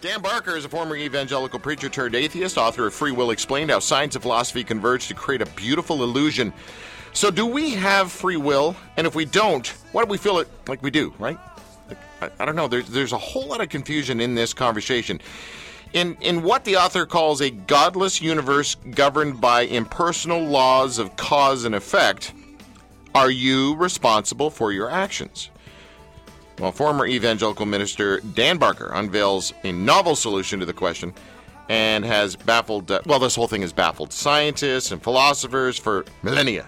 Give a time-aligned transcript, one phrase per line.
[0.00, 3.80] Dan Barker is a former evangelical preacher turned atheist, author of Free Will Explained How
[3.80, 6.52] Science and Philosophy Converge to Create a Beautiful Illusion.
[7.12, 8.76] So, do we have free will?
[8.96, 11.36] And if we don't, why do we feel it like we do, right?
[11.88, 12.68] Like, I, I, don't know.
[12.68, 15.20] There's, there's a whole lot of confusion in this conversation.
[15.94, 21.64] In, in what the author calls a godless universe governed by impersonal laws of cause
[21.64, 22.32] and effect,
[23.16, 25.50] are you responsible for your actions?
[26.58, 31.14] Well, former evangelical minister Dan Barker unveils a novel solution to the question
[31.68, 36.66] and has baffled, uh, well, this whole thing has baffled scientists and philosophers for millennia.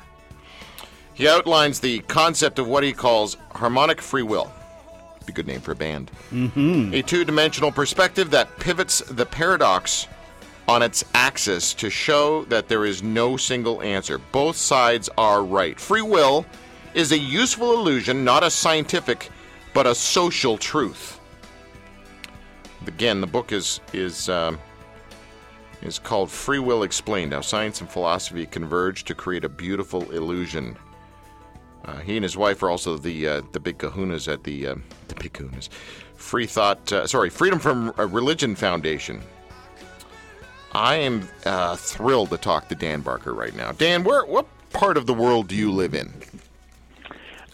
[1.14, 4.52] He outlines the concept of what he calls harmonic free will.
[5.26, 6.10] Be a good name for a band.
[6.32, 6.94] Mm-hmm.
[6.94, 10.06] A two dimensional perspective that pivots the paradox
[10.68, 14.18] on its axis to show that there is no single answer.
[14.18, 15.78] Both sides are right.
[15.80, 16.46] Free will
[16.94, 19.30] is a useful illusion, not a scientific,
[19.74, 21.20] but a social truth.
[22.86, 24.58] Again, the book is is um,
[25.82, 30.76] is called Free Will Explained: How Science and Philosophy Converge to Create a Beautiful Illusion.
[31.84, 34.74] Uh, he and his wife are also the uh, the big kahunas at the uh,
[35.08, 35.68] the big kahunas,
[36.14, 39.22] Free Thought, uh, sorry, Freedom from Religion Foundation.
[40.72, 43.72] I am uh, thrilled to talk to Dan Barker right now.
[43.72, 46.12] Dan, where what part of the world do you live in?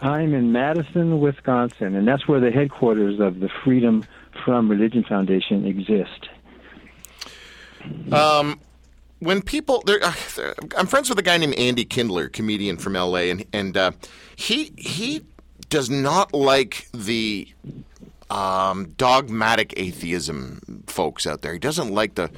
[0.00, 4.04] I'm in Madison, Wisconsin, and that's where the headquarters of the Freedom
[4.44, 6.28] from Religion Foundation exist.
[8.12, 8.60] Um,
[9.20, 10.12] when people, uh,
[10.76, 13.92] I'm friends with a guy named Andy Kindler, comedian from LA, and and uh,
[14.34, 15.22] he he
[15.68, 17.48] does not like the
[18.30, 21.52] um, dogmatic atheism folks out there.
[21.52, 22.30] He doesn't like the,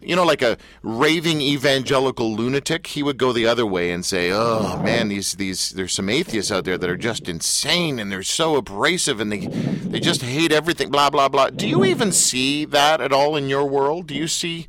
[0.00, 2.86] you know, like a raving evangelical lunatic.
[2.86, 6.50] He would go the other way and say, "Oh man, these these there's some atheists
[6.50, 10.52] out there that are just insane and they're so abrasive and they they just hate
[10.52, 11.50] everything." Blah blah blah.
[11.50, 14.06] Do you even see that at all in your world?
[14.06, 14.68] Do you see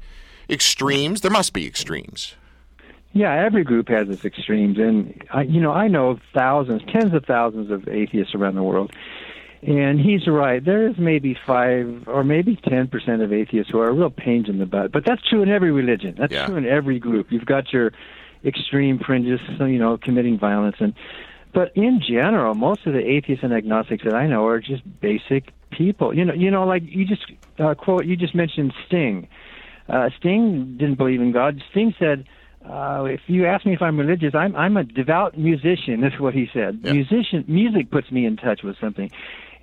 [0.50, 1.22] extremes?
[1.22, 2.36] There must be extremes.
[3.14, 7.26] Yeah, every group has its extremes, and I, you know, I know thousands, tens of
[7.26, 8.92] thousands of atheists around the world
[9.62, 10.64] and he's right.
[10.64, 14.50] There is maybe five or maybe ten percent of atheists who are a real pains
[14.50, 14.92] in the butt.
[14.92, 16.16] But that's true in every religion.
[16.18, 16.46] That's yeah.
[16.46, 17.32] true in every group.
[17.32, 17.92] You've got your
[18.46, 20.94] extreme fringes, you know, committing violence, and
[21.54, 25.52] but in general, most of the atheists and agnostics that I know are just basic
[25.72, 26.16] people.
[26.16, 27.26] You know, you know, like you just
[27.58, 28.06] uh, quote.
[28.06, 29.28] You just mentioned Sting.
[29.90, 31.62] Uh, Sting didn't believe in God.
[31.72, 32.26] Sting said.
[32.68, 36.02] Uh, if you ask me if I'm religious, I'm I'm a devout musician.
[36.02, 36.82] That's what he said.
[36.84, 36.92] Yeah.
[36.92, 39.10] Musician music puts me in touch with something.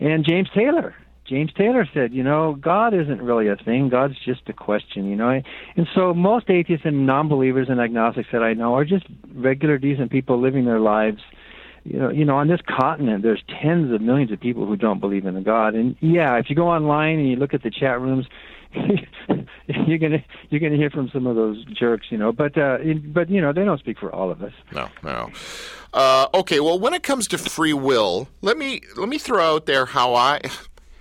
[0.01, 0.95] And James Taylor.
[1.27, 3.89] James Taylor said, you know, God isn't really a thing.
[3.89, 5.41] God's just a question, you know.
[5.77, 10.11] And so most atheists and non-believers and agnostics that I know are just regular, decent
[10.11, 11.23] people living their lives.
[11.85, 15.01] You know, you know, on this continent, there's tens of millions of people who don't
[15.01, 15.75] believe in a God.
[15.75, 18.27] And yeah, if you go online and you look at the chat rooms,
[19.67, 22.33] you're gonna you're gonna hear from some of those jerks, you know.
[22.33, 24.53] But uh, but you know, they don't speak for all of us.
[24.73, 25.31] No, no.
[25.95, 29.67] Uh, okay, well, when it comes to free will, let me let me throw out
[29.67, 30.41] there how I.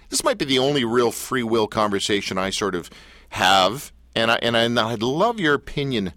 [0.10, 2.88] This might be the only real free will conversation I sort of
[3.30, 6.14] have, and I and, I, and I'd love your opinion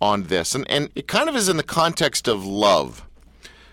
[0.00, 3.06] on this, and and it kind of is in the context of love.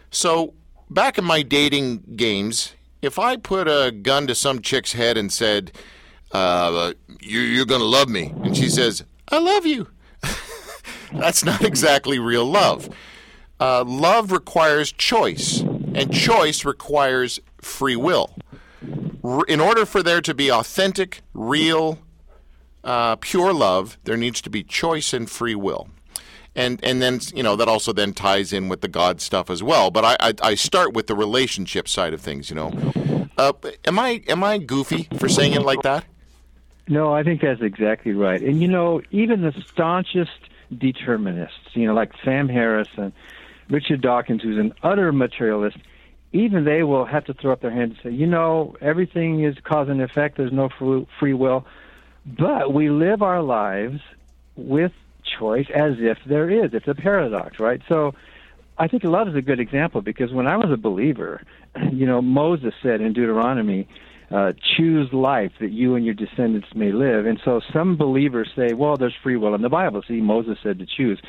[0.09, 0.55] So
[0.89, 5.31] back in my dating games, if I put a gun to some chick's head and
[5.31, 5.71] said,
[6.33, 6.91] uh,
[7.21, 9.87] you, "You're going to love me," and she says, "I love you,"
[11.13, 12.89] that's not exactly real love
[13.61, 18.35] uh, love requires choice, and choice requires free will.
[19.47, 21.99] In order for there to be authentic, real,
[22.83, 25.89] uh, pure love, there needs to be choice and free will.
[26.55, 29.61] And and then you know that also then ties in with the God stuff as
[29.61, 29.91] well.
[29.91, 32.49] But I I, I start with the relationship side of things.
[32.49, 32.71] You know,
[33.37, 33.53] uh,
[33.85, 36.03] am I am I goofy for saying it like that?
[36.89, 38.41] No, I think that's exactly right.
[38.41, 43.13] And you know, even the staunchest determinists, you know, like Sam Harris and
[43.71, 45.77] Richard Dawkins, who's an utter materialist,
[46.33, 49.55] even they will have to throw up their hands and say, you know, everything is
[49.63, 50.37] cause and effect.
[50.37, 50.69] There's no
[51.19, 51.65] free will.
[52.25, 54.01] But we live our lives
[54.55, 54.91] with
[55.39, 56.73] choice as if there is.
[56.73, 57.81] It's a paradox, right?
[57.87, 58.13] So
[58.77, 61.41] I think love is a good example because when I was a believer,
[61.91, 63.87] you know, Moses said in Deuteronomy,
[64.33, 67.25] uh, choose life that you and your descendants may live.
[67.25, 70.01] And so some believers say, well, there's free will in the Bible.
[70.07, 71.19] See, Moses said to choose.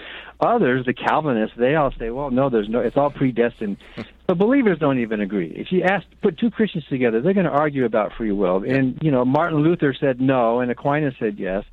[0.40, 3.78] Others, the Calvinists, they all say, well, no, there's no, it's all predestined.
[4.28, 5.52] But believers don't even agree.
[5.54, 8.62] If you ask, put two Christians together, they're going to argue about free will.
[8.62, 11.64] And, you know, Martin Luther said no, and Aquinas said yes.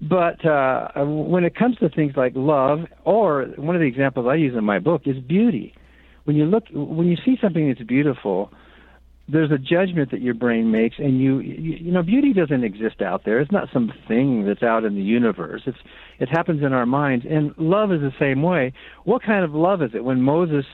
[0.00, 4.36] But uh, when it comes to things like love, or one of the examples I
[4.36, 5.74] use in my book is beauty.
[6.24, 8.50] When you look, when you see something that's beautiful,
[9.30, 13.22] there's a judgment that your brain makes, and you, you know beauty doesn't exist out
[13.24, 13.40] there.
[13.40, 15.62] It's not some thing that's out in the universe.
[15.66, 15.78] It's
[16.18, 18.72] it happens in our minds, and love is the same way.
[19.04, 20.64] What kind of love is it when Moses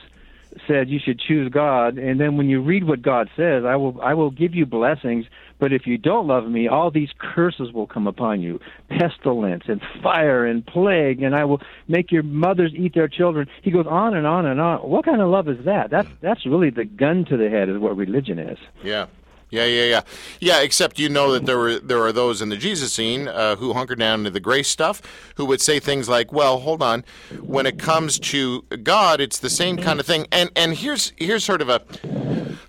[0.67, 3.99] said you should choose God, and then when you read what God says, I will
[4.01, 5.25] I will give you blessings,
[5.59, 8.59] but if you don't love me, all these curses will come upon you,
[8.89, 13.47] pestilence and fire and plague, and I will make your mothers eat their children.
[13.61, 14.79] He goes on and on and on.
[14.79, 15.89] What kind of love is that?
[15.89, 18.57] That's that's really the gun to the head is what religion is.
[18.83, 19.07] Yeah.
[19.49, 20.01] Yeah, yeah, yeah,
[20.41, 20.61] yeah.
[20.61, 23.71] Except you know that there were there are those in the Jesus scene uh, who
[23.71, 25.01] hunker down to the grace stuff,
[25.35, 27.05] who would say things like, "Well, hold on,
[27.39, 31.45] when it comes to God, it's the same kind of thing." And and here's here's
[31.45, 31.81] sort of a,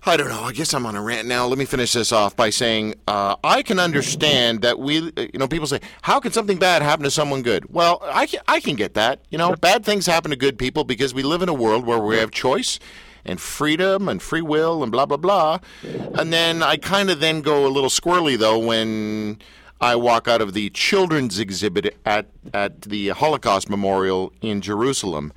[0.05, 0.41] I don't know.
[0.41, 1.45] I guess I'm on a rant now.
[1.47, 5.49] Let me finish this off by saying uh, I can understand that we, you know,
[5.49, 8.77] people say, "How can something bad happen to someone good?" Well, I can I can
[8.77, 9.19] get that.
[9.29, 11.99] You know, bad things happen to good people because we live in a world where
[11.99, 12.79] we have choice
[13.25, 15.59] and freedom and free will and blah blah blah.
[15.83, 19.39] And then I kind of then go a little squirrely though when
[19.81, 25.31] I walk out of the children's exhibit at at the Holocaust Memorial in Jerusalem.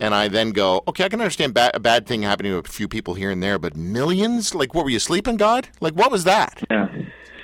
[0.00, 2.62] And I then go, okay, I can understand ba- a bad thing happening to a
[2.64, 4.52] few people here and there, but millions?
[4.52, 5.68] Like, what were you sleeping, God?
[5.80, 6.64] Like, what was that?
[6.68, 6.88] Yeah.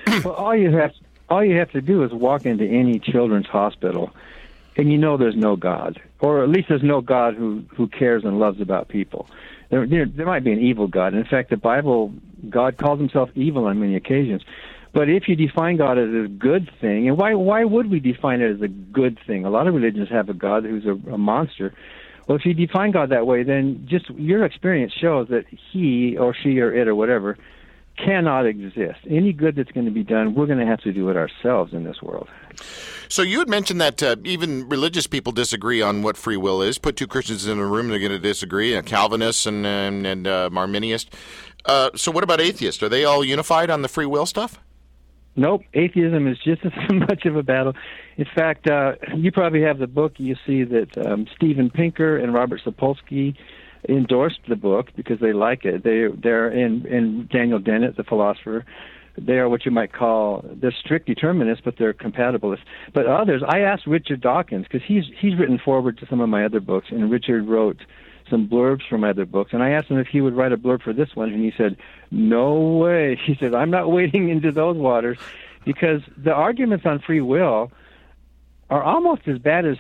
[0.24, 0.92] well, all you have
[1.28, 4.10] all you have to do is walk into any children's hospital,
[4.76, 8.24] and you know there's no God, or at least there's no God who who cares
[8.24, 9.28] and loves about people
[9.70, 11.14] there, there, might be an evil God.
[11.14, 12.12] In fact, the Bible,
[12.48, 14.42] God calls himself evil on many occasions.
[14.92, 18.40] But if you define God as a good thing, and why why would we define
[18.40, 19.44] it as a good thing?
[19.44, 21.72] A lot of religions have a God who's a, a monster.
[22.26, 26.34] Well, if you define God that way, then just your experience shows that he or
[26.34, 27.38] she or it or whatever
[27.96, 28.98] cannot exist.
[29.08, 31.72] Any good that's going to be done, we're going to have to do it ourselves
[31.72, 32.28] in this world.
[33.08, 36.78] So you had mentioned that uh, even religious people disagree on what free will is.
[36.78, 38.76] Put two Christians in a room, they're going to disagree.
[38.76, 40.48] Uh, Calvinists and and, and uh.
[41.66, 42.82] Uh, so what about atheists?
[42.82, 44.58] Are they all unified on the free will stuff?
[45.36, 47.74] Nope, atheism is just as much of a battle.
[48.16, 50.14] In fact, uh, you probably have the book.
[50.18, 53.36] You see that um, Steven Pinker and Robert Sapolsky
[53.88, 55.82] endorsed the book because they like it.
[55.84, 58.64] They they're in in Daniel Dennett, the philosopher
[59.18, 62.64] they are what you might call they're strict determinists, but they're compatibilists.
[62.92, 66.44] But others, I asked Richard Dawkins because he's he's written foreword to some of my
[66.44, 67.78] other books, and Richard wrote
[68.28, 70.56] some blurbs for my other books, and I asked him if he would write a
[70.56, 71.76] blurb for this one, and he said,
[72.10, 75.18] "No way." He said, "I'm not wading into those waters."
[75.64, 77.70] Because the arguments on free will
[78.70, 79.76] are almost as bad as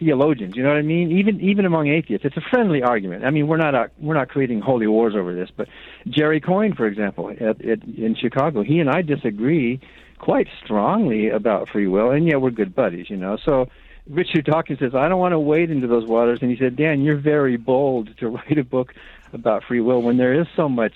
[0.00, 0.56] theologians.
[0.56, 1.12] You know what I mean?
[1.12, 3.24] Even even among atheists, it's a friendly argument.
[3.24, 5.50] I mean, we're not a, uh, we're not creating holy wars over this.
[5.54, 5.68] But
[6.08, 9.80] Jerry Coyne, for example, at, at, in Chicago, he and I disagree
[10.18, 13.08] quite strongly about free will, and yeah, we're good buddies.
[13.08, 13.68] You know, so.
[14.08, 16.40] Richard Dawkins says, I don't want to wade into those waters.
[16.42, 18.92] And he said, Dan, you're very bold to write a book
[19.32, 20.94] about free will when there is so much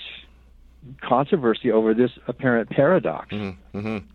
[1.03, 3.29] controversy over this apparent paradox.
[3.29, 4.07] Mm-hmm, mm-hmm.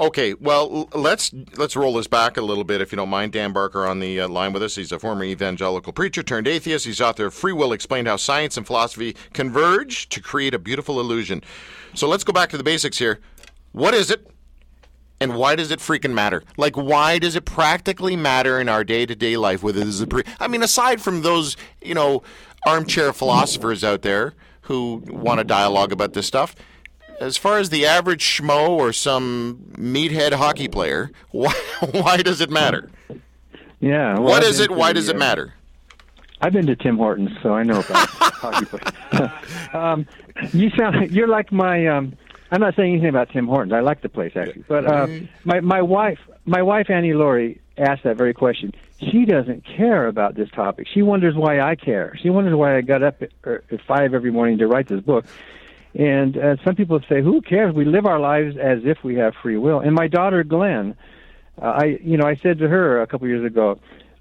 [0.00, 3.32] Okay, well, let's let's roll this back a little bit, if you don't mind.
[3.32, 4.76] Dan Barker on the uh, line with us.
[4.76, 6.86] He's a former evangelical preacher turned atheist.
[6.86, 11.00] He's author of Free Will Explained: How Science and Philosophy Converge to Create a Beautiful
[11.00, 11.42] Illusion.
[11.94, 13.20] So let's go back to the basics here.
[13.72, 14.26] What is it?
[15.20, 16.42] And why does it freaking matter?
[16.56, 19.62] Like, why does it practically matter in our day to day life?
[19.62, 22.22] Whether this is a pre- I mean, aside from those, you know,
[22.66, 24.34] armchair philosophers out there
[24.64, 26.54] who want to dialogue about this stuff.
[27.20, 31.54] As far as the average schmo or some meathead hockey player, why,
[31.92, 32.90] why does it matter?
[33.80, 34.14] Yeah.
[34.14, 34.70] Well, what is it?
[34.70, 35.54] Why does it uh, matter?
[36.40, 39.30] I've been to Tim Hortons, so I know about hockey players.
[39.72, 40.06] um,
[40.52, 41.86] you sound you're like my.
[41.86, 42.16] Um,
[42.50, 43.72] I'm not saying anything about Tim Hortons.
[43.72, 45.06] I like the place actually, but uh,
[45.44, 48.72] my my wife, my wife Annie Laurie asked that very question
[49.10, 50.86] she doesn't care about this topic.
[50.92, 52.16] She wonders why I care.
[52.22, 53.30] She wonders why I got up at,
[53.86, 55.24] five every morning to write this book.
[55.94, 57.74] And uh, some people say, "Who cares?
[57.74, 60.96] We live our lives as if we have free will." And my daughter Glenn,
[61.60, 63.78] uh, I, you know, I said to her a couple years ago,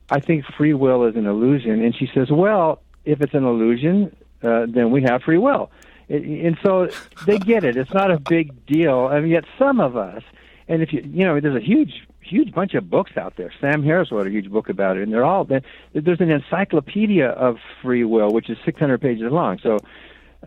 [0.10, 4.16] "I think free will is an illusion," and she says, "Well, if it's an illusion,
[4.44, 5.72] uh, then we have free will."
[6.10, 6.90] And so
[7.26, 7.76] they get it.
[7.76, 9.08] It's not a big deal.
[9.12, 10.22] I mean, yet some of us,
[10.68, 13.52] and if you, you know, there's a huge huge bunch of books out there.
[13.62, 17.58] Sam Harris wrote a huge book about it, and they're all there's an encyclopedia of
[17.82, 19.60] free will, which is 600 pages long.
[19.62, 19.78] So,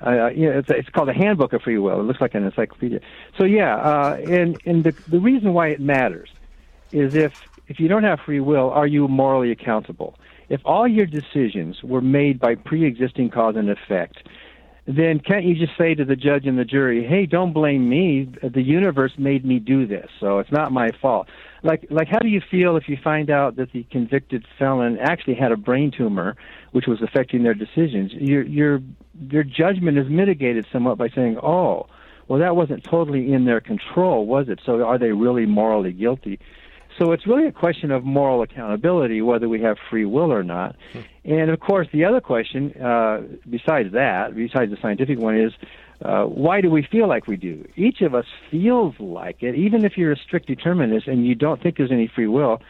[0.04, 2.00] uh, you know, it's, it's called a Handbook of Free Will.
[2.00, 3.00] It looks like an encyclopedia.
[3.38, 6.28] So yeah, uh, and and the the reason why it matters
[6.92, 10.18] is if if you don't have free will, are you morally accountable?
[10.48, 14.28] If all your decisions were made by pre-existing cause and effect,
[14.86, 18.28] then can't you just say to the judge and the jury, "Hey, don't blame me.
[18.42, 21.28] The universe made me do this, so it's not my fault."
[21.62, 25.34] Like, like, how do you feel if you find out that the convicted felon actually
[25.34, 26.36] had a brain tumor,
[26.70, 28.12] which was affecting their decisions?
[28.12, 28.80] Your your
[29.30, 31.86] your judgment is mitigated somewhat by saying, "Oh,
[32.28, 34.60] Well, that wasn't totally in their control, was it?
[34.66, 36.40] So are they really morally guilty?
[36.98, 40.76] So it's really a question of moral accountability, whether we have free will or not.
[40.92, 41.00] Hmm.
[41.26, 45.52] And of course, the other question, uh, besides that, besides the scientific one, is
[46.00, 47.66] uh, why do we feel like we do?
[47.74, 51.60] Each of us feels like it, even if you're a strict determinist and you don't
[51.60, 52.62] think there's any free will.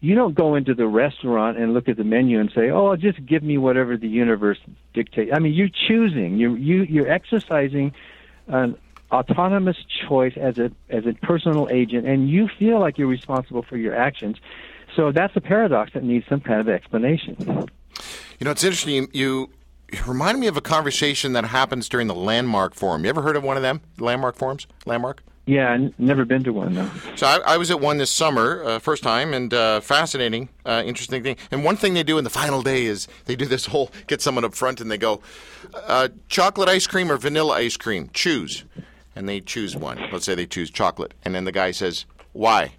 [0.00, 3.24] You don't go into the restaurant and look at the menu and say, "Oh, just
[3.26, 4.58] give me whatever the universe
[4.94, 6.38] dictates." I mean, you're choosing.
[6.38, 7.92] You you you're exercising
[8.48, 8.76] an
[9.12, 9.76] autonomous
[10.08, 13.94] choice as a as a personal agent, and you feel like you're responsible for your
[13.94, 14.38] actions.
[14.96, 17.68] So that's a paradox that needs some kind of explanation.
[18.42, 19.08] You know, it's interesting.
[19.12, 19.50] You,
[19.92, 23.04] you remind me of a conversation that happens during the Landmark Forum.
[23.04, 23.82] You ever heard of one of them?
[24.00, 24.66] Landmark Forums?
[24.84, 25.22] Landmark?
[25.46, 26.90] Yeah, I n- never been to one though.
[27.14, 30.82] So I, I was at one this summer, uh, first time, and uh, fascinating, uh,
[30.84, 31.36] interesting thing.
[31.52, 34.20] And one thing they do in the final day is they do this whole get
[34.20, 35.20] someone up front and they go,
[35.86, 38.64] uh, chocolate ice cream or vanilla ice cream, choose
[39.14, 40.00] and they choose one.
[40.10, 42.72] Let's say they choose chocolate, and then the guy says, "Why?"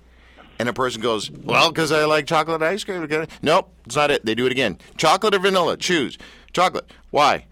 [0.60, 3.08] And a person goes, "Well, because I like chocolate ice cream."
[3.42, 4.26] Nope, it's not it.
[4.26, 4.78] They do it again.
[4.98, 5.78] Chocolate or vanilla?
[5.78, 6.18] Choose
[6.54, 6.92] chocolate.
[7.12, 7.46] Why?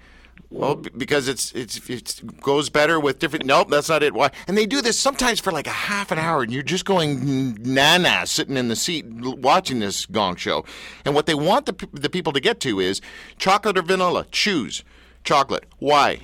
[0.51, 3.45] Well, because it's it's it goes better with different.
[3.45, 4.13] Nope, that's not it.
[4.13, 4.31] Why?
[4.47, 7.55] And they do this sometimes for like a half an hour, and you're just going
[7.61, 10.65] nana sitting in the seat watching this gong show.
[11.05, 12.99] And what they want the the people to get to is
[13.37, 14.25] chocolate or vanilla.
[14.29, 14.83] Choose
[15.23, 15.65] chocolate.
[15.79, 16.19] Why?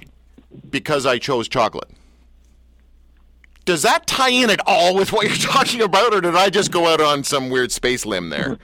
[0.70, 1.90] Because I chose chocolate.
[3.64, 6.72] Does that tie in at all with what you're talking about, or did I just
[6.72, 8.58] go out on some weird space limb there?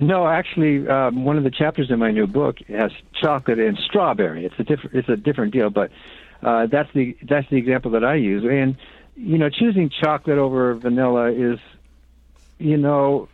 [0.00, 4.44] No, actually, um, one of the chapters in my new book has chocolate and strawberry.
[4.44, 5.90] It's a different it's a different deal, but
[6.42, 8.44] uh, that's the that's the example that I use.
[8.44, 8.76] And
[9.16, 11.60] you know, choosing chocolate over vanilla is,
[12.58, 13.28] you know,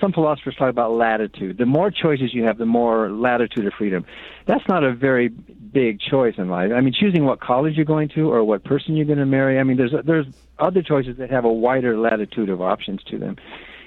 [0.00, 1.58] some philosophers talk about latitude.
[1.58, 4.04] The more choices you have, the more latitude of freedom.
[4.46, 6.72] That's not a very big choice in life.
[6.72, 9.58] I mean, choosing what college you're going to or what person you're going to marry.
[9.58, 10.26] I mean, there's there's
[10.58, 13.36] other choices that have a wider latitude of options to them.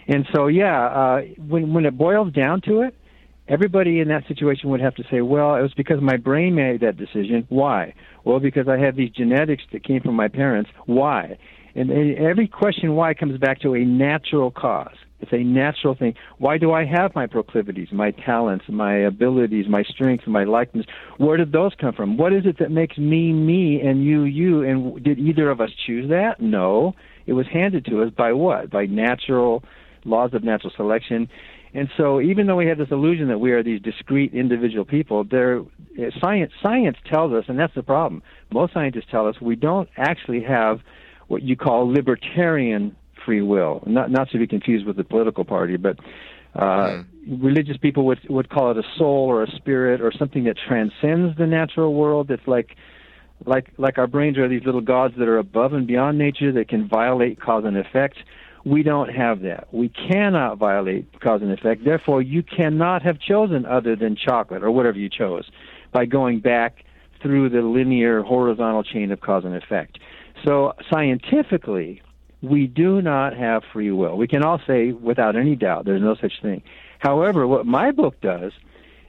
[0.08, 2.96] And so, yeah, uh, when when it boils down to it,
[3.48, 6.82] everybody in that situation would have to say, well, it was because my brain made
[6.82, 7.46] that decision.
[7.50, 7.94] Why?
[8.24, 10.70] Well, because I have these genetics that came from my parents.
[10.86, 11.38] Why?
[11.76, 14.96] And, and every question why comes back to a natural cause.
[15.20, 16.14] It's a natural thing.
[16.38, 20.86] Why do I have my proclivities, my talents, my abilities, my strengths, my likeness?
[21.18, 22.18] Where did those come from?
[22.18, 24.64] What is it that makes me me and you you?
[24.64, 26.40] And did either of us choose that?
[26.40, 26.94] No.
[27.26, 28.70] It was handed to us by what?
[28.70, 29.64] By natural
[30.06, 31.28] laws of natural selection.
[31.74, 35.26] And so, even though we have this illusion that we are these discrete individual people,
[35.26, 35.62] there
[36.22, 38.24] science science tells us, and that's the problem.
[38.54, 40.80] Most scientists tell us we don't actually have
[41.28, 42.96] what you call libertarian
[43.26, 46.00] free will, not not to be confused with the political party, but
[46.56, 47.06] uh, mm.
[47.44, 51.38] religious people would would call it a soul or a spirit or something that transcends
[51.38, 52.30] the natural world.
[52.30, 52.78] That's like
[53.46, 56.70] like like our brains are these little gods that are above and beyond nature that
[56.70, 58.18] can violate cause and effect.
[58.66, 59.68] We don't have that.
[59.72, 61.86] We cannot violate cause and effect.
[61.86, 65.50] Therefore, you cannot have chosen other than chocolate or whatever you chose
[65.92, 66.84] by going back
[67.22, 70.00] through the linear horizontal chain of cause and effect.
[70.44, 72.02] So scientifically,
[72.42, 74.18] we do not have free will.
[74.18, 76.62] We can all say without any doubt there's no such thing.
[77.00, 78.52] However, what my book does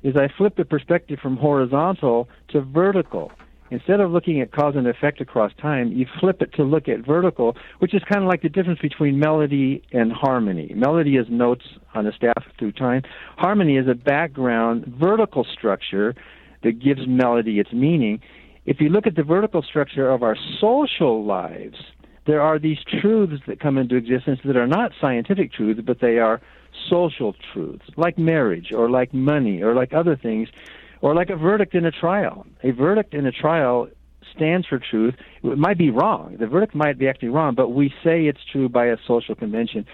[0.02, 3.32] is I flip the perspective from horizontal to vertical.
[3.70, 7.04] Instead of looking at cause and effect across time, you flip it to look at
[7.04, 10.72] vertical, which is kind of like the difference between melody and harmony.
[10.74, 13.02] Melody is notes on a staff through time.
[13.36, 16.14] Harmony is a background vertical structure
[16.62, 18.20] that gives melody its meaning.
[18.66, 21.76] If you look at the vertical structure of our social lives,
[22.26, 26.18] there are these truths that come into existence that are not scientific truths, but they
[26.18, 26.40] are
[26.88, 30.48] social truths, like marriage or like money or like other things,
[31.00, 32.46] or like a verdict in a trial.
[32.62, 33.88] A verdict in a trial
[34.34, 35.14] stands for truth.
[35.42, 36.36] It might be wrong.
[36.38, 39.86] The verdict might be actually wrong, but we say it's true by a social convention.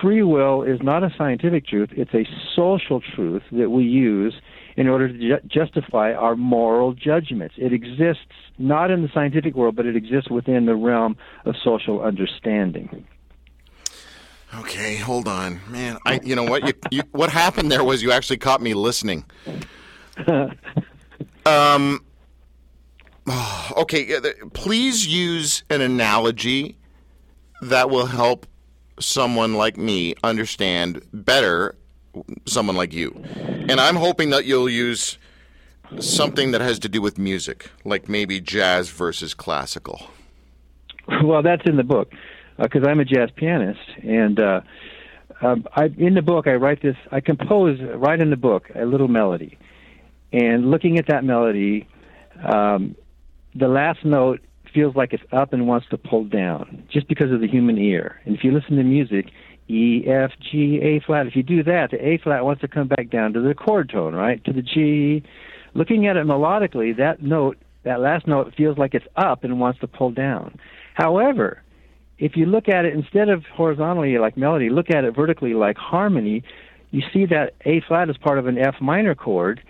[0.00, 4.34] Free will is not a scientific truth, it's a social truth that we use
[4.76, 7.54] in order to ju- justify our moral judgments.
[7.58, 8.22] It exists
[8.58, 13.04] not in the scientific world, but it exists within the realm of social understanding.
[14.54, 15.96] Okay, hold on, man.
[16.04, 16.66] I, you know what?
[16.66, 19.24] You, you, what happened there was you actually caught me listening.
[21.46, 22.04] um.
[23.76, 24.20] Okay,
[24.52, 26.76] please use an analogy
[27.62, 28.46] that will help
[29.00, 31.74] someone like me understand better
[32.46, 33.10] someone like you.
[33.68, 35.18] And I'm hoping that you'll use
[35.98, 40.08] something that has to do with music, like maybe jazz versus classical.
[41.24, 42.12] Well, that's in the book
[42.58, 44.60] because uh, I'm a jazz pianist, and uh,
[45.40, 46.96] um, I, in the book I write this.
[47.10, 49.58] I compose right in the book a little melody,
[50.32, 51.86] and looking at that melody,
[52.42, 52.96] um,
[53.54, 54.40] the last note
[54.72, 58.20] feels like it's up and wants to pull down just because of the human ear.
[58.24, 59.26] And if you listen to music,
[59.68, 62.88] E, F, G, A flat, if you do that, the A flat wants to come
[62.88, 64.42] back down to the chord tone, right?
[64.44, 65.22] To the G.
[65.74, 69.80] Looking at it melodically, that note, that last note feels like it's up and wants
[69.80, 70.58] to pull down.
[70.94, 71.62] However,
[72.18, 75.76] if you look at it instead of horizontally like melody, look at it vertically like
[75.76, 76.42] harmony,
[76.90, 79.62] you see that A flat is part of an F minor chord,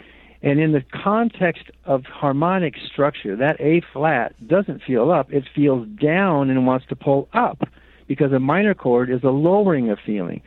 [0.42, 5.86] and in the context of harmonic structure, that A flat doesn't feel up, it feels
[5.88, 7.62] down and wants to pull up
[8.08, 10.42] because a minor chord is a lowering of feeling.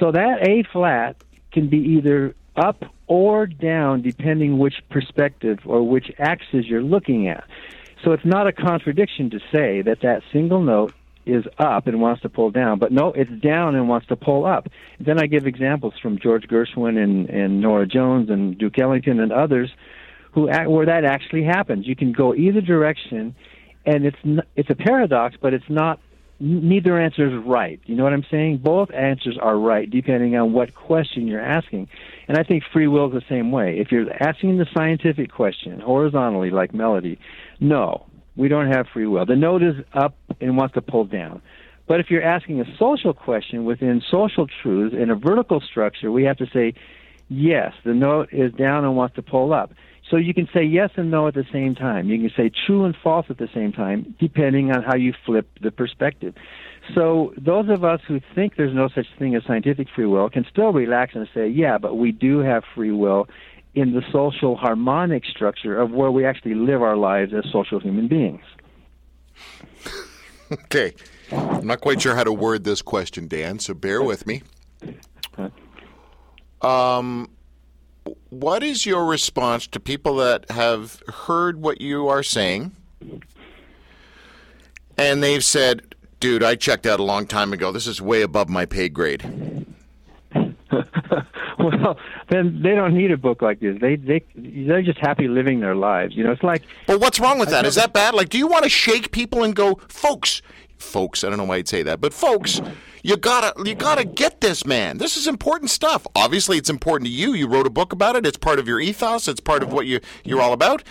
[0.00, 6.10] So that A flat can be either up or down depending which perspective or which
[6.18, 7.44] axis you're looking at.
[8.04, 10.92] So it's not a contradiction to say that that single note
[11.28, 14.46] is up and wants to pull down, but no, it's down and wants to pull
[14.46, 14.66] up.
[14.98, 19.32] Then I give examples from George Gershwin and, and Norah Jones and Duke Ellington and
[19.32, 19.70] others
[20.32, 21.86] who act, where that actually happens.
[21.86, 23.34] You can go either direction,
[23.86, 26.00] and it's n- it's a paradox, but it's not.
[26.40, 27.80] Neither answer is right.
[27.86, 28.60] You know what I'm saying?
[28.62, 31.88] Both answers are right depending on what question you're asking.
[32.28, 33.80] And I think free will is the same way.
[33.80, 37.18] If you're asking the scientific question horizontally, like melody,
[37.58, 38.06] no,
[38.38, 39.26] we don't have free will.
[39.26, 41.42] The note is up and wants to pull down.
[41.88, 46.22] But if you're asking a social question within social truths in a vertical structure, we
[46.24, 46.74] have to say,
[47.28, 49.72] yes, the note is down and wants to pull up.
[50.08, 52.08] So you can say yes and no at the same time.
[52.08, 55.48] You can say true and false at the same time, depending on how you flip
[55.60, 56.34] the perspective.
[56.94, 60.46] So those of us who think there's no such thing as scientific free will can
[60.50, 63.28] still relax and say, yeah, but we do have free will
[63.78, 68.08] in the social harmonic structure of where we actually live our lives as social human
[68.08, 68.42] beings.
[70.52, 70.92] okay.
[71.30, 74.42] I'm not quite sure how to word this question, Dan, so bear with me.
[76.60, 77.30] Um,
[78.30, 82.72] what is your response to people that have heard what you are saying
[84.96, 87.70] and they've said, dude, I checked out a long time ago.
[87.70, 89.22] This is way above my pay grade?
[91.62, 93.76] well, then they don't need a book like this.
[93.80, 96.14] They they they're just happy living their lives.
[96.16, 96.62] You know, it's like.
[96.86, 97.66] Well, what's wrong with that?
[97.66, 98.14] Is that bad?
[98.14, 100.40] Like, do you want to shake people and go, folks,
[100.76, 101.24] folks?
[101.24, 102.60] I don't know why I'd say that, but folks,
[103.02, 104.98] you gotta you gotta get this, man.
[104.98, 106.06] This is important stuff.
[106.14, 107.32] Obviously, it's important to you.
[107.34, 108.24] You wrote a book about it.
[108.24, 109.26] It's part of your ethos.
[109.26, 110.82] It's part of what you you're all about.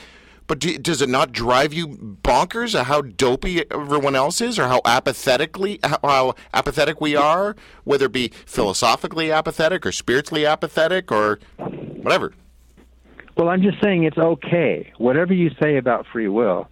[0.47, 1.89] But do, does it not drive you
[2.23, 8.05] bonkers at how dopey everyone else is, or how apathetically how apathetic we are, whether
[8.05, 12.33] it be philosophically apathetic or spiritually apathetic or whatever?
[13.35, 14.91] Well, I'm just saying it's okay.
[14.97, 16.69] Whatever you say about free will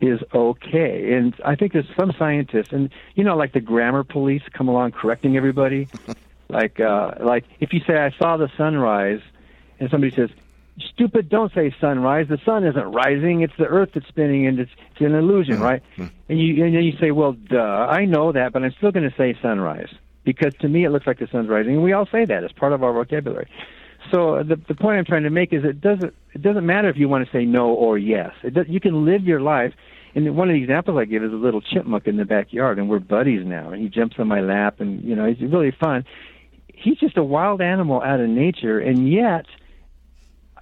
[0.00, 1.12] is okay.
[1.12, 4.92] And I think there's some scientists, and you know, like the grammar police come along
[4.92, 5.86] correcting everybody.
[6.48, 9.20] like, uh, like if you say I saw the sunrise,
[9.78, 10.30] and somebody says
[10.94, 12.26] stupid, don't say sunrise.
[12.28, 13.42] The sun isn't rising.
[13.42, 15.62] It's the earth that's spinning, and it's, it's an illusion, mm-hmm.
[15.62, 15.82] right?
[15.96, 16.14] Mm-hmm.
[16.28, 19.08] And you and then you say, well, duh, I know that, but I'm still going
[19.08, 19.92] to say sunrise
[20.24, 21.74] because to me it looks like the sun's rising.
[21.74, 23.48] And we all say that as part of our vocabulary.
[24.10, 26.96] So the the point I'm trying to make is it doesn't it doesn't matter if
[26.96, 28.32] you want to say no or yes.
[28.42, 29.72] It does, you can live your life.
[30.14, 32.88] And one of the examples I give is a little chipmunk in the backyard, and
[32.88, 33.70] we're buddies now.
[33.70, 36.04] And he jumps on my lap, and you know he's really fun.
[36.68, 39.46] He's just a wild animal out of nature, and yet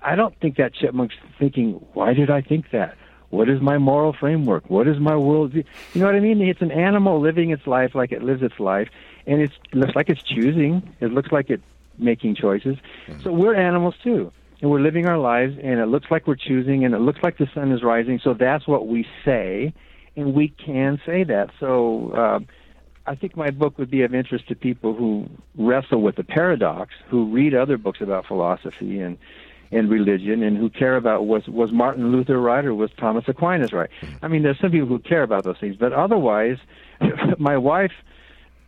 [0.02, 2.96] I don't think that chipmunk's thinking, why did I think that?
[3.30, 4.68] What is my moral framework?
[4.68, 5.54] What is my world?
[5.54, 6.40] You know what I mean?
[6.40, 8.88] It's an animal living its life like it lives its life,
[9.26, 10.94] and it looks like it's choosing.
[11.00, 11.62] It looks like it's
[11.96, 12.76] making choices.
[13.06, 13.22] Mm-hmm.
[13.22, 16.84] So we're animals too, and we're living our lives, and it looks like we're choosing,
[16.84, 18.18] and it looks like the sun is rising.
[18.18, 19.72] So that's what we say,
[20.16, 21.50] and we can say that.
[21.60, 22.10] So.
[22.12, 22.40] Uh,
[23.06, 26.94] I think my book would be of interest to people who wrestle with the paradox,
[27.08, 29.18] who read other books about philosophy and
[29.70, 33.72] in religion and who care about was was Martin Luther right or was Thomas Aquinas
[33.72, 33.90] right.
[34.22, 36.58] I mean, there's some people who care about those things, but otherwise,
[37.38, 37.92] my wife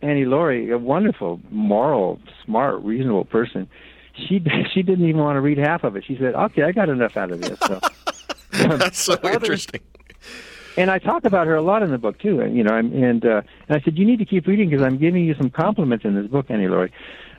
[0.03, 3.69] Annie Laurie, a wonderful, moral, smart, reasonable person,
[4.15, 6.03] she she didn't even want to read half of it.
[6.05, 7.79] She said, "Okay, I got enough out of this." So,
[8.51, 9.81] That's so interesting.
[10.75, 12.41] And I talk about her a lot in the book too.
[12.41, 14.85] And you know, and and, uh, and I said, "You need to keep reading because
[14.85, 16.91] I'm giving you some compliments in this book, Annie Laurie."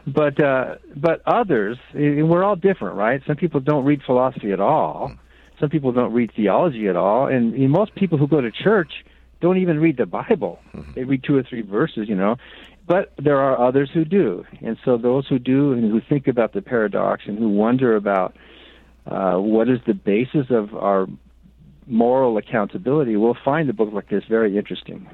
[0.06, 3.22] But uh, but others, we're all different, right?
[3.26, 5.12] Some people don't read philosophy at all.
[5.60, 8.92] Some people don't read theology at all, and, most people who go to church
[9.40, 10.58] don't even read the Bible.
[10.74, 10.92] Mm-hmm.
[10.94, 12.36] They read two or three verses, you know.
[12.86, 16.52] But there are others who do, and so those who do and who think about
[16.52, 18.36] the paradox and who wonder about
[19.06, 21.06] uh, what is the basis of our
[21.86, 25.06] moral accountability will find a book like this very interesting.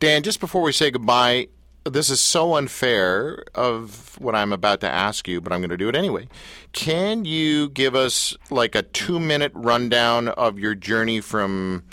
[0.00, 1.48] Dan, just before we say goodbye,
[1.88, 5.76] this is so unfair of what I'm about to ask you, but I'm going to
[5.76, 6.28] do it anyway.
[6.72, 11.84] Can you give us like a two minute rundown of your journey from,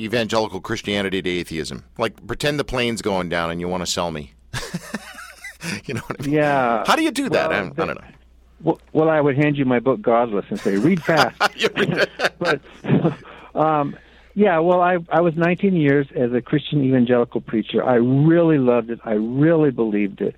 [0.00, 1.84] evangelical Christianity to atheism.
[1.98, 4.34] Like pretend the plane's going down and you want to sell me.
[5.84, 6.34] you know what I mean?
[6.34, 6.84] Yeah.
[6.86, 7.50] How do you do that?
[7.50, 8.08] Well, I, don't, I don't know.
[8.62, 11.38] Well, well, I would hand you my book, Godless, and say, read fast.
[12.38, 12.60] but,
[13.54, 13.96] um,
[14.34, 17.84] yeah, well, I, I was 19 years as a Christian evangelical preacher.
[17.84, 19.00] I really loved it.
[19.04, 20.36] I really believed it.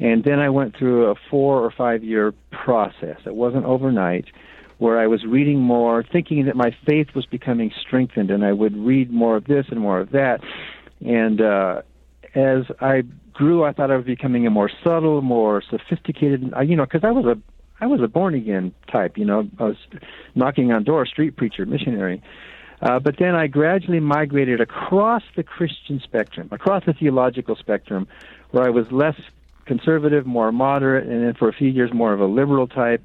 [0.00, 3.18] And then I went through a four or five year process.
[3.26, 4.26] It wasn't overnight,
[4.78, 8.76] where I was reading more, thinking that my faith was becoming strengthened, and I would
[8.76, 10.40] read more of this and more of that.
[11.04, 11.82] And uh,
[12.34, 16.52] as I grew, I thought I was becoming a more subtle, more sophisticated.
[16.64, 17.40] You know, because I was a
[17.80, 19.18] I was a born again type.
[19.18, 19.76] You know, I was
[20.34, 22.22] knocking on doors, street preacher, missionary.
[22.80, 28.06] Uh, but then I gradually migrated across the Christian spectrum, across the theological spectrum,
[28.50, 29.16] where I was less
[29.66, 33.02] conservative, more moderate, and then for a few years more of a liberal type.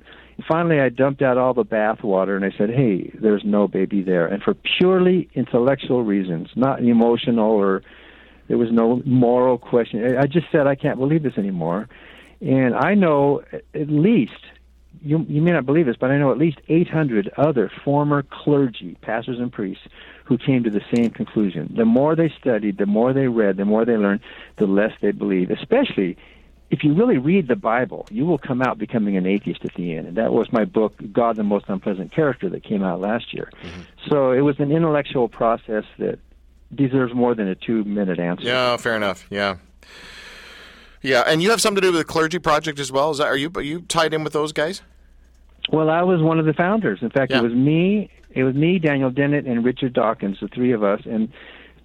[0.47, 4.25] Finally, I dumped out all the bathwater and I said, "Hey, there's no baby there,"
[4.25, 7.83] and for purely intellectual reasons, not emotional or
[8.47, 10.17] there was no moral question.
[10.17, 11.87] I just said, "I can't believe this anymore,"
[12.41, 14.31] and I know at least
[15.01, 18.97] you, you may not believe this, but I know at least 800 other former clergy,
[19.01, 19.83] pastors, and priests
[20.25, 21.73] who came to the same conclusion.
[21.75, 24.21] The more they studied, the more they read, the more they learned,
[24.57, 25.51] the less they believed.
[25.51, 26.17] Especially
[26.73, 29.95] if you really read the Bible, you will come out becoming an atheist at the
[29.95, 30.07] end.
[30.07, 33.51] And that was my book, God the Most Unpleasant Character, that came out last year.
[33.61, 33.81] Mm-hmm.
[34.09, 36.19] So it was an intellectual process that
[36.73, 38.45] deserves more than a two minute answer.
[38.45, 39.27] Yeah, fair enough.
[39.29, 39.57] Yeah.
[41.03, 43.11] Yeah, and you have something to do with the clergy project as well.
[43.11, 44.81] Is that are you are you tied in with those guys?
[45.69, 46.99] Well, I was one of the founders.
[47.01, 47.39] In fact, yeah.
[47.39, 51.01] it was me, it was me, Daniel Dennett, and Richard Dawkins, the three of us,
[51.05, 51.31] and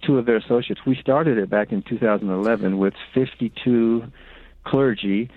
[0.05, 0.81] two of their associates.
[0.85, 4.03] We started it back in 2011 with 52
[4.65, 5.29] clergy,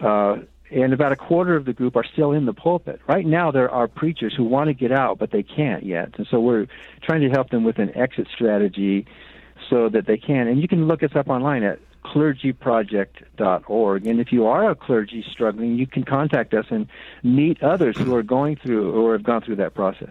[0.00, 0.36] uh,
[0.70, 3.00] and about a quarter of the group are still in the pulpit.
[3.06, 6.26] Right now, there are preachers who want to get out, but they can't yet, and
[6.30, 6.66] so we're
[7.02, 9.06] trying to help them with an exit strategy
[9.70, 10.48] so that they can.
[10.48, 14.06] And you can look us up online at clergyproject.org.
[14.06, 16.86] And if you are a clergy struggling, you can contact us and
[17.22, 20.10] meet others who are going through or have gone through that process.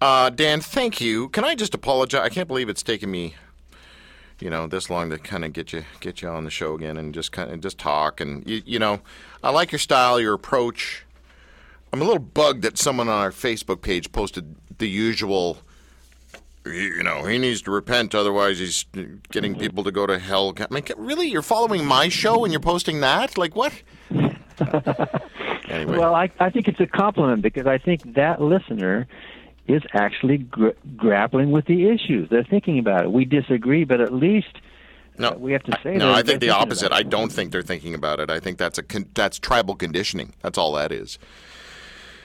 [0.00, 1.28] Uh, Dan, thank you.
[1.28, 2.22] Can I just apologize?
[2.22, 3.36] I can't believe it's taken me,
[4.40, 6.96] you know, this long to kind of get you get you on the show again
[6.96, 8.20] and just kind of just talk.
[8.20, 9.00] And you, you know,
[9.44, 11.04] I like your style, your approach.
[11.92, 15.58] I'm a little bugged that someone on our Facebook page posted the usual
[16.66, 18.84] you know, he needs to repent, otherwise he's
[19.30, 20.54] getting people to go to hell.
[20.58, 23.36] I mean, really, you're following my show and you're posting that?
[23.36, 23.72] Like what?
[25.68, 25.98] anyway.
[25.98, 29.06] Well, I, I think it's a compliment because I think that listener
[29.66, 32.28] is actually gr- grappling with the issues.
[32.30, 33.12] They're thinking about it.
[33.12, 34.58] We disagree, but at least
[35.18, 35.92] no, uh, we have to say.
[35.92, 35.98] That.
[35.98, 36.92] No, I think the opposite.
[36.92, 38.30] I don't think they're thinking about it.
[38.30, 40.34] I think that's a con- that's tribal conditioning.
[40.42, 41.18] That's all that is.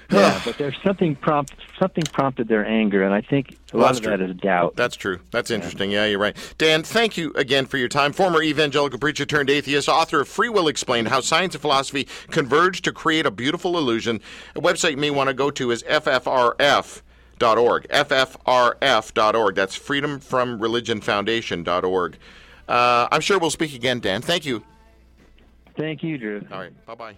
[0.09, 4.01] Yeah, but there's something prompt something prompted their anger, and I think a lot of
[4.01, 4.11] true.
[4.11, 4.75] that is doubt.
[4.75, 5.19] That's true.
[5.31, 5.91] That's interesting.
[5.91, 6.03] Yeah.
[6.03, 6.35] yeah, you're right.
[6.57, 8.13] Dan, thank you again for your time.
[8.13, 12.81] Former evangelical preacher turned atheist, author of Free Will Explained: How Science and Philosophy Converge
[12.83, 14.21] to Create a Beautiful Illusion.
[14.55, 17.01] A website you may want to go to is ffrf.
[17.39, 19.53] Dot org, ffrf.org.
[19.53, 21.27] That's Freedom from Religion Foundation.
[21.27, 22.17] Foundation.org.
[22.67, 24.21] Uh, I'm sure we'll speak again, Dan.
[24.21, 24.63] Thank you.
[25.77, 26.45] Thank you, Drew.
[26.51, 26.85] All right.
[26.85, 27.17] Bye bye.